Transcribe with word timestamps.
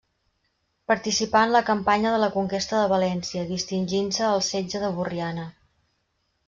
Participà 0.91 1.43
en 1.47 1.53
la 1.55 1.61
campanya 1.67 2.13
de 2.15 2.21
la 2.23 2.31
conquesta 2.37 2.79
de 2.81 2.89
València 2.95 3.47
distingint-se 3.53 4.27
al 4.33 4.43
setge 4.51 4.85
de 4.87 4.93
Borriana. 4.99 5.49